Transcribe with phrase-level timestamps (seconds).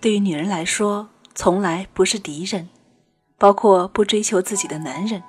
[0.00, 2.68] 对于女人来说，从来不是敌人，
[3.38, 5.22] 包括不追求自己的男人，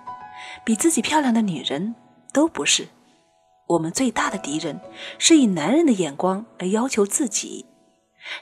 [0.66, 1.96] 比自己漂亮的女人
[2.34, 2.88] 都不是。
[3.68, 4.80] 我们最大的敌人，
[5.18, 7.66] 是以男人的眼光来要求自己，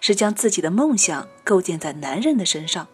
[0.02, 2.88] 是将自己的梦想构建在男人的身上，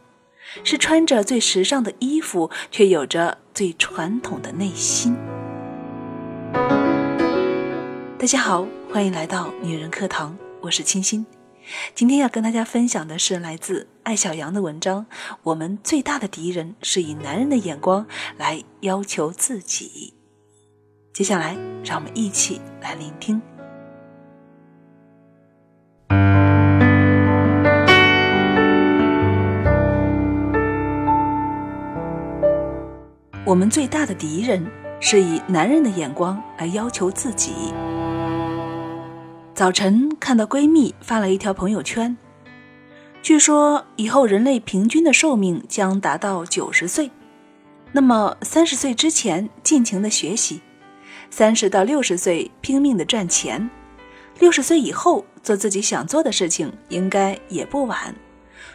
[0.63, 5.15] 是穿着最时尚的衣服，却有着最传统的内心。
[8.17, 11.25] 大家好，欢迎来到女人课堂，我是清新。
[11.93, 15.05] 今天要跟大家分享的是来自艾小羊的文章。
[15.43, 18.05] 我们最大的敌人是以男人的眼光
[18.37, 20.13] 来要求自己。
[21.13, 23.41] 接下来，让我们一起来聆听。
[33.43, 34.65] 我们最大的敌人
[35.01, 37.73] 是以男人的眼光来要求自己。
[39.53, 42.15] 早晨看到闺蜜发了一条朋友圈，
[43.21, 47.11] 据说以后人类平均的寿命将达到九十岁，
[47.91, 50.61] 那么三十岁之前尽情的学习。
[51.29, 53.69] 三十到六十岁拼命的赚钱，
[54.39, 58.15] 六十岁以后做自己想做的事情，应该也不晚。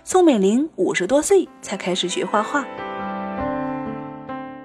[0.05, 2.65] 宋美龄五十多岁才开始学画画。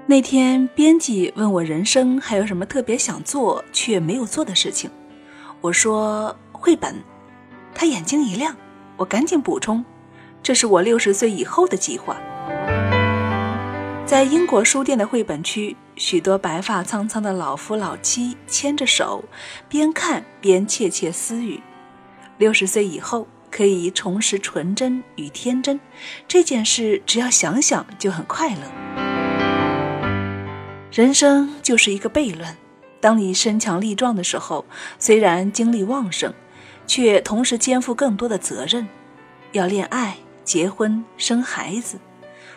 [0.08, 4.92] 那天编辑问我人生还有什么特别想做却没有做的事情，
[5.62, 6.96] 我说绘本。
[7.74, 8.56] 他眼睛一亮，
[8.98, 9.86] 我赶紧补充，
[10.44, 12.18] 这是我六十岁以后的计划。
[14.06, 19.24] 在英国书店的绘本区，许多白发苍苍的老夫老妻牵着手，
[19.70, 21.62] 边看边窃窃私语。
[22.38, 25.80] 六十岁以后可以重拾纯真与天真，
[26.28, 28.64] 这件事只要想想就很快乐。
[30.92, 32.58] 人生就是一个悖论，
[33.02, 34.64] 当你身强力壮的时候，
[34.98, 36.34] 虽然精力旺盛，
[36.88, 38.88] 却同时肩负更多的责任，
[39.52, 42.00] 要恋爱、结婚、生孩子。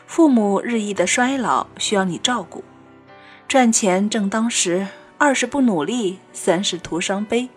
[0.06, 2.62] 父母日益的衰老，需要你照顾。
[3.48, 4.86] 赚钱正当时，
[5.16, 7.48] 二是不努力，三是徒伤悲。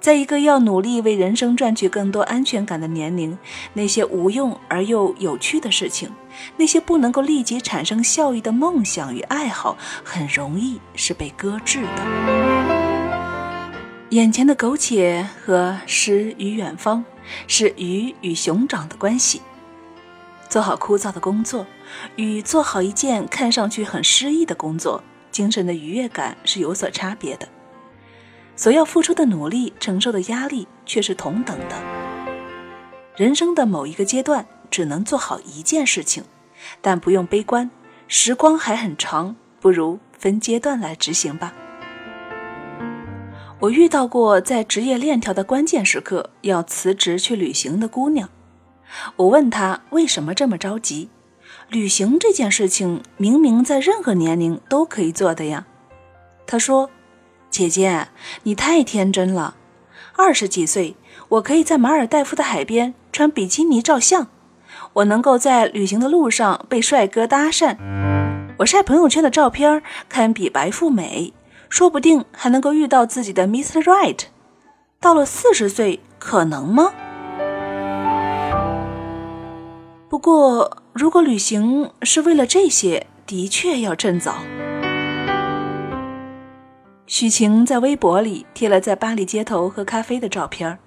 [0.00, 3.36] 在一个要努力为人生赚取更多安全感的年龄，
[3.74, 6.10] 那些无用而又有趣的事情，
[6.56, 12.02] 那些不能够立即产生效益的梦想与爱好，很容易是被搁置的。
[14.08, 17.04] 眼前的苟且和诗与远方，
[17.46, 19.42] 是鱼与熊掌的关系。
[20.48, 21.66] 做好枯燥的工作，
[22.16, 27.46] 与做好一件看上去很诗意的工作，精神的愉悦感是有所差别的。
[28.60, 31.76] 所要付出的努力、承受的压力却是同等的。
[33.16, 36.24] 人生的某一个阶段，只能做好一件事情，
[36.82, 37.70] 但不用悲观，
[38.06, 41.54] 时光还很长，不如分阶段来执行吧。
[43.60, 48.28] 我遇到过在职业链条的关键时刻要辞职去旅行的姑娘。
[49.16, 51.08] 我问她为什么这么着急？
[51.70, 55.66] 旅行这件事情明明在任何年龄都可以做的呀。
[56.46, 56.90] 她说
[57.50, 58.08] ：“姐姐，
[58.44, 59.56] 你太天真了。
[60.16, 60.96] 二十几岁，
[61.28, 64.28] 我可以在马尔代夫的海边穿比基尼照相，
[64.94, 67.76] 我能够在旅行的路上被帅哥搭讪，
[68.58, 71.32] 我晒朋友圈的照片堪比白富美，
[71.68, 73.82] 说不定还能够遇到自己的 Mr.
[73.82, 74.20] Right。
[75.00, 76.92] 到了四十岁，可能吗？”
[80.10, 84.36] 不过，如果旅行是为了这些，的确要趁早。
[87.10, 90.78] 许晴在微博里贴了在巴黎街头喝咖啡的照片，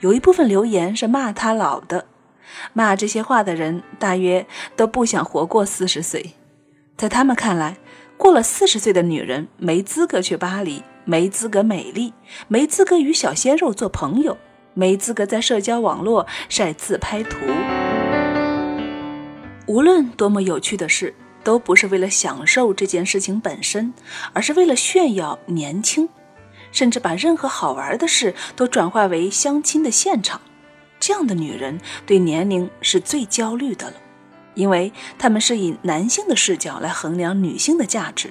[0.00, 2.06] 有一部分留言是骂她老的，
[2.72, 4.44] 骂这些话的人大约
[4.74, 6.34] 都不想活过四十岁。
[6.96, 7.76] 在他们看来，
[8.16, 12.12] 过了四十岁的女人没资格去巴黎，没资格美丽，
[12.48, 14.36] 没资格与小鲜肉做朋友，
[14.74, 17.36] 没资格在社交网络晒自拍图。
[19.68, 23.92] 无论多么有趣的事，都不是为了享受这件事情本身，
[24.32, 26.08] 而是为了炫耀年轻，
[26.72, 30.40] 甚至把任何好玩的事都转化为相亲的现场。
[30.98, 33.94] 这样的女人对年龄是最焦虑的了，
[34.54, 38.30] 因为她们是以男性的视角来衡量女性的价值，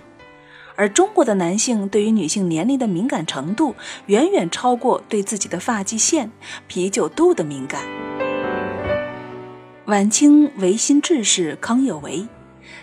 [0.76, 6.32] 而中国的男性对于女性年龄的敏感程度，远远超过对自己的发际线、
[6.68, 7.82] 啤酒肚的敏感。
[9.86, 12.28] 晚清维新志士康有为，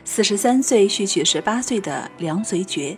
[0.05, 2.97] 四十三岁续娶十八岁的梁随觉，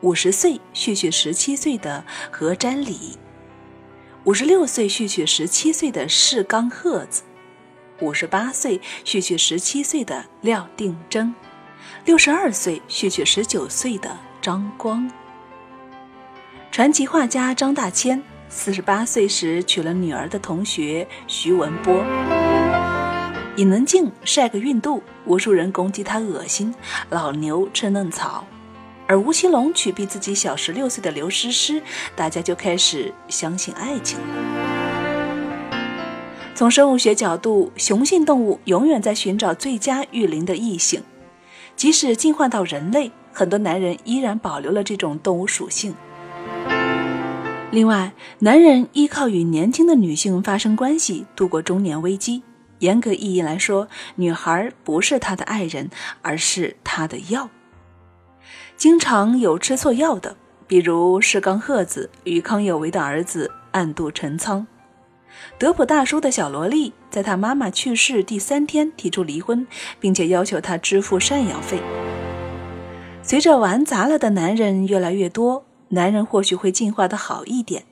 [0.00, 3.16] 五十岁续娶十七岁的何瞻礼，
[4.24, 7.22] 五十六岁续娶十七岁的释刚赫子，
[8.00, 11.32] 五十八岁续娶十七岁的廖定铮，
[12.04, 15.10] 六十二岁续娶十九岁的张光。
[16.70, 22.41] 传奇画家张大千，四十八岁时娶了女儿的同学徐文波。
[23.56, 26.72] 尹能静晒个孕肚，无数人攻击他恶心；
[27.10, 28.46] 老牛吃嫩草，
[29.06, 31.82] 而吴奇隆娶比自己小十六岁的刘诗诗，
[32.16, 34.24] 大家就开始相信爱情了。
[36.54, 41.02] 从生物学角度，雄性动物永远在寻找最佳育龄的异性，
[41.76, 45.94] 即使进化到人类，很多男人依然保留了这种动物属性。
[47.70, 52.42] 另外，男人依靠与年轻的女性发生关系度过中年危机。
[52.82, 55.88] 严格意义来说，女孩不是他的爱人，
[56.20, 57.48] 而是他的药。
[58.76, 60.36] 经常有吃错药的，
[60.66, 64.66] 比如石刚鹤子与康有为的儿子暗度陈仓。
[65.58, 69.64] 德普大叔的小萝莉在他妈妈去世第三天提出离婚，
[70.00, 71.80] 并且要求他支付赡养费。
[73.22, 77.84] 随着玩砸了的男人越来越多，男人或许会进化的好一点。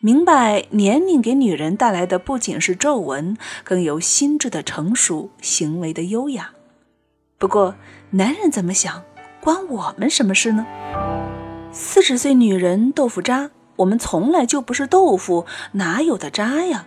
[0.00, 6.50] 明白年龄给女人带来的不仅是皱纹，更有心智的成熟、行为的优雅。
[7.38, 7.74] 不过，
[8.10, 9.02] 男人怎么想，
[9.40, 10.66] 关我们什么事呢？
[11.72, 16.86] 四十岁女人豆腐渣，我们从来就不是豆腐，哪有的渣呀？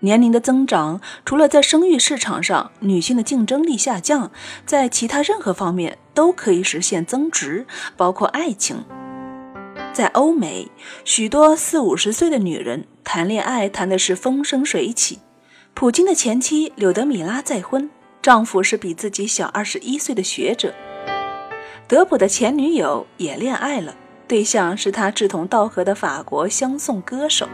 [0.00, 4.32] 年龄的增长，除了在生育市场上女性的竞争力下降，
[4.66, 7.64] 在其他任何方面都可以实现增值，
[7.96, 8.84] 包括爱情。
[9.94, 10.68] 在欧美，
[11.04, 15.20] 许多四五十岁的女人谈恋爱谈的是风生水起。
[15.72, 17.88] 普京的前妻柳德米拉再婚，
[18.20, 20.74] 丈夫是比自己小二十一岁的学者。
[21.86, 23.94] 德普的前女友也恋爱了，
[24.26, 27.48] 对象是他志同道合的法国相送歌手。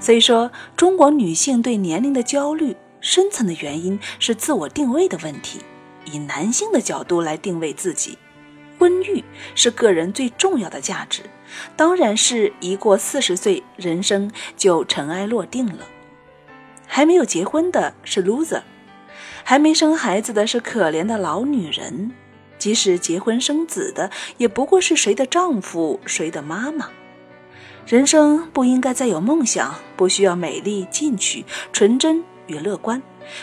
[0.00, 5.60] 所以说，中国女性对年龄的焦虑，深层的原因是自我定位的问题，
[6.06, 8.16] 以男性的角度来定位自己。
[8.84, 11.22] 婚育是个人最重要的价值，
[11.74, 15.86] 当然是一过四十岁，人生就尘埃落定了。
[16.86, 18.60] 还没有结婚的是 loser，
[19.42, 22.12] 还没生孩子的是可怜的老女人，
[22.58, 26.90] 即使结婚生子的，也不过是谁的丈夫，谁的妈妈。
[27.86, 33.00] 人生不应该再有梦想，不需要美丽、进取、纯真与乐观，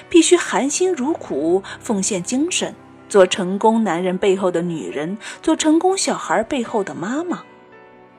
[0.08, 2.76] 必须含辛茹苦，奉献精神。
[3.12, 7.44] 做成功男人背后的女人，做成功小孩背后的妈妈，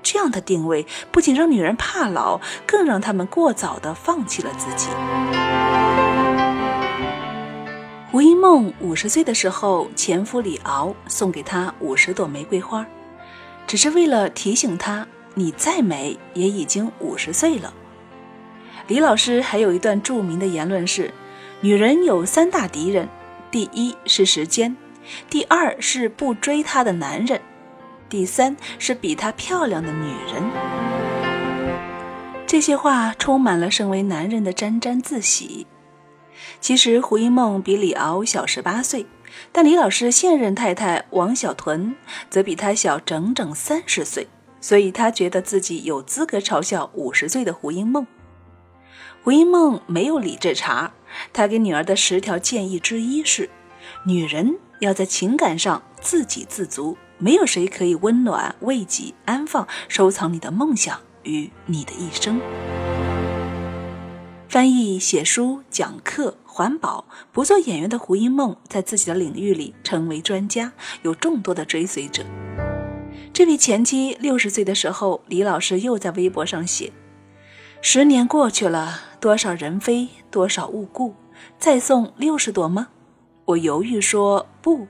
[0.02, 4.90] 这样的定位不仅让女人怕老，更让他们过早的放弃了自己。
[8.10, 12.84] 胡因梦五十岁的时候，前夫李敖送给她五十朵玫瑰花，
[13.66, 17.72] 只是为了提醒她，你再美也已经五十岁了。
[18.88, 21.14] 李老师还有一段著名的言论是：
[21.62, 23.08] 女人有三大敌人，
[23.50, 24.76] 第一是时间。
[25.28, 27.40] 第二是不追她的男人，
[28.08, 30.42] 第三是比她漂亮的女人。
[32.46, 35.66] 这些话充满了身为男人的沾沾自喜。
[36.60, 39.06] 其实胡因梦比李敖小十八岁，
[39.52, 41.94] 但李老师现任太太王小屯
[42.28, 44.28] 则比他小整整三十岁，
[44.60, 48.06] 所以他觉得自己有资格嘲笑五十岁的胡因梦。
[49.22, 50.90] 胡因梦没有理这茬，
[51.32, 53.48] 他给女儿的十条建议之一是：
[54.04, 54.58] 女人。
[54.80, 62.40] 要在情感上自给自足，没有谁可以温暖、慰藉、安放、收藏你的梦想与你的一生。
[64.48, 70.72] 翻译、写书、讲课、环保，不做演员的胡因梦，在自己的领域里成为专家，
[71.02, 72.24] 有众多的追随者。
[73.32, 76.92] 这位前妻六十岁的时候，李老师又在微博上写
[77.80, 81.14] ：“十年过去了，多少人非，多少物故，
[81.60, 82.88] 再送六十朵吗？”
[83.44, 84.86] 我犹豫说不，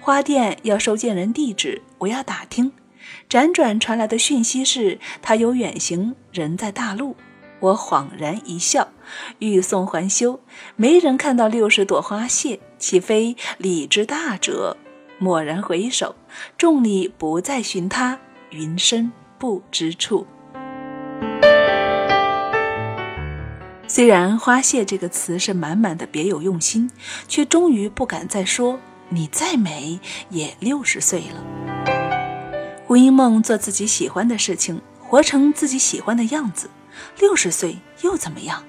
[0.00, 2.72] 花店要收件人地址，我要打听。
[3.28, 7.16] 辗转传来的讯息是他有远行，人在大陆。
[7.60, 8.88] 我恍然一笑，
[9.38, 10.40] 欲送还休。
[10.76, 14.76] 没人看到六十朵花谢，岂非礼之大者？
[15.18, 16.14] 蓦然回首，
[16.56, 18.18] 众里不再寻他，
[18.50, 20.26] 云深不知处。
[24.00, 26.90] 虽然“花谢”这个词是满满的别有用心，
[27.28, 28.80] 却终于不敢再说。
[29.10, 31.44] 你再美也六十岁了。
[32.86, 36.70] 胡因梦做自己喜欢的事情，活成自己喜欢的样子，
[37.18, 38.64] 六十岁又怎么样？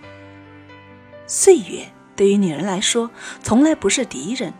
[1.27, 3.09] 岁月对于女人来说，
[3.41, 4.53] 从来不是敌人，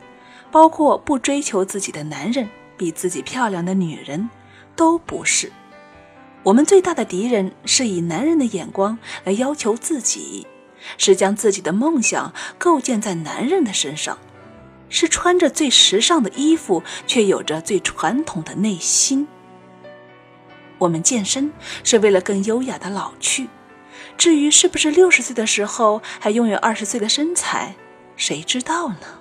[0.53, 2.47] 包括不追求自己的男人，
[2.77, 4.29] 比自己漂亮的女人，
[4.77, 5.51] 都不是。
[6.43, 10.47] 我们最大的敌人是以男人的眼光来要求自己。
[10.97, 14.17] 是将自己的梦想构建在男人的身上，
[14.89, 19.27] 是穿着最时尚的衣服，却有着最传统的内心。
[20.79, 21.51] 我们健身
[21.83, 23.47] 是为了更优雅的老去，
[24.17, 27.75] 至于是不是六十岁的时候还拥有二十岁的身材，
[28.15, 29.19] 谁知道呢？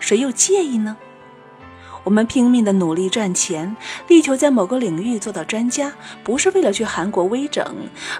[0.00, 0.96] 谁又介意呢？
[2.08, 5.92] 我们拼命的努力赚钱，力求在某个领域做到专家，
[6.24, 7.62] 不是为了去韩国微整，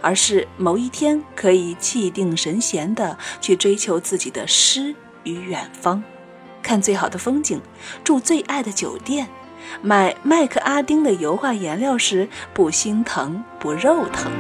[0.03, 6.05] 而是某一天可以气定神闲的去追求自己的诗与远方，
[6.63, 7.63] 看最好的风景，
[8.05, 9.27] 住最爱的酒店，
[9.81, 14.31] 买麦克阿丁的油画颜料时不心疼不肉疼。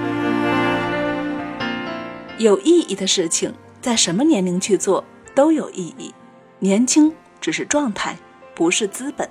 [2.36, 5.02] 有意义的事情，在什么年龄去做
[5.34, 6.12] 都有意义。
[6.58, 8.18] 年轻只是状态，
[8.54, 9.26] 不是资本。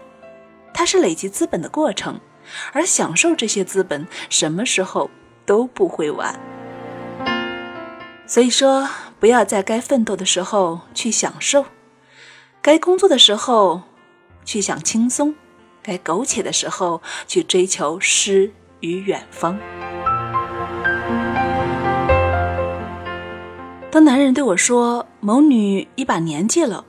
[0.77, 2.19] 它是累积资本的过程，
[2.72, 5.10] 而享受这些资本，什么时候
[5.43, 6.39] 都不会晚。
[8.27, 8.88] 所以说，
[9.19, 11.65] 不要在该奋斗的时候去享受，
[12.62, 13.81] 该工作的时候
[14.46, 15.34] 去想轻松，
[15.81, 19.57] 该苟且的时候去追求诗与远方。
[23.89, 26.86] 当男人对我说：“某女一把年纪了，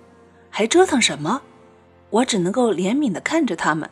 [0.50, 1.40] 还折腾什么？”
[2.11, 3.91] 我只能够怜悯的看着他们，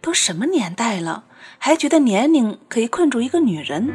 [0.00, 1.24] 都什么年代了，
[1.58, 3.88] 还觉得年龄可以困住一个女人？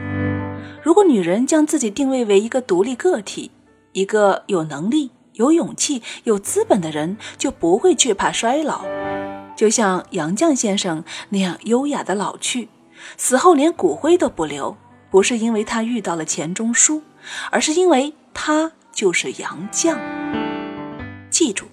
[0.84, 3.52] 如果女人将自己定位为一个独立个体，
[3.92, 8.86] 一个有能力、有勇气、有资本的人，就不会惧怕衰老，
[9.56, 12.70] 就像杨绛先生那样优雅的老去，
[13.18, 14.78] 死后连骨灰都不留，
[15.12, 17.04] 不是因为他遇到了钱钟书，
[17.52, 19.98] 而是因为他就是杨绛。
[21.30, 21.68] 记住。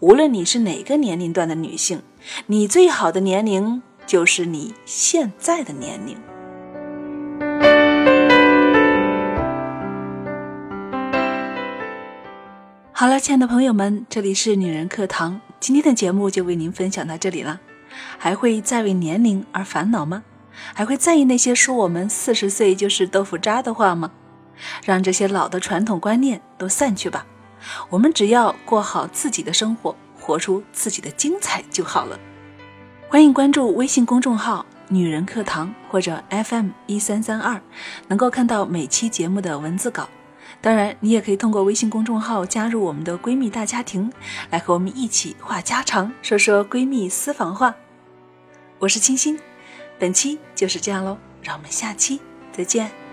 [0.00, 2.00] 无论你是哪个年龄段的女性，
[2.46, 6.16] 你最好的年龄就是你现在的年龄。
[12.92, 17.60] 好了，亲爱的朋友们，这里是女人课堂，今天的节目就为您分享到这里了。
[18.16, 20.22] 还会再为年龄而烦恼吗？
[20.72, 24.10] 还会在意那些说我们四十岁就是豆腐渣的话吗？
[24.82, 27.26] 让这些老的传统观念都散去吧。
[27.88, 32.18] 我们只要过好自己的生活，活出自己的精彩就好了。
[33.08, 37.60] 欢迎关注微信公众号“女人课堂”或者 FM 一三三二，
[38.08, 40.08] 能够看到每期节目的文字稿。
[40.60, 44.12] 当然，你也可以通过微信公众号加入我们的闺蜜大家庭，
[44.50, 47.74] 来和我们一起话家常，说说闺蜜私房话。
[48.78, 49.38] 我是清新，
[49.98, 52.20] 本期就是这样喽，让我们下期
[52.52, 53.09] 再见。